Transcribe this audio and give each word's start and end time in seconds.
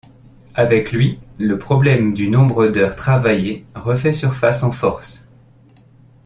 Avec 0.55 0.93
lui, 0.93 1.19
le 1.37 1.59
problème 1.59 2.15
du 2.15 2.27
nombre 2.27 2.65
d’heures 2.69 2.95
travaillées 2.95 3.65
refait 3.75 4.13
surface 4.13 4.63
en 4.63 4.71
force. 4.71 5.27